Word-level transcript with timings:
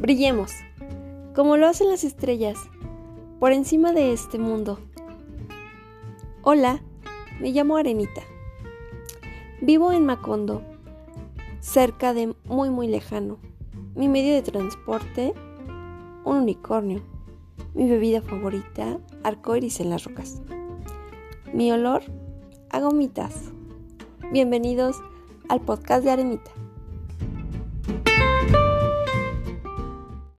Brillemos, 0.00 0.52
como 1.34 1.58
lo 1.58 1.66
hacen 1.66 1.90
las 1.90 2.04
estrellas, 2.04 2.58
por 3.38 3.52
encima 3.52 3.92
de 3.92 4.14
este 4.14 4.38
mundo. 4.38 4.78
Hola, 6.40 6.80
me 7.38 7.50
llamo 7.52 7.76
Arenita. 7.76 8.22
Vivo 9.60 9.92
en 9.92 10.06
Macondo, 10.06 10.62
cerca 11.60 12.14
de 12.14 12.34
muy 12.46 12.70
muy 12.70 12.88
lejano. 12.88 13.36
Mi 13.94 14.08
medio 14.08 14.32
de 14.32 14.40
transporte, 14.40 15.34
un 16.24 16.36
unicornio. 16.36 17.02
Mi 17.74 17.86
bebida 17.86 18.22
favorita, 18.22 18.98
arcoiris 19.22 19.80
en 19.80 19.90
las 19.90 20.04
rocas. 20.04 20.40
Mi 21.52 21.70
olor, 21.72 22.04
a 22.70 22.80
gomitas. 22.80 23.52
Bienvenidos 24.32 24.96
al 25.50 25.60
podcast 25.60 26.04
de 26.04 26.10
Arenita. 26.10 26.52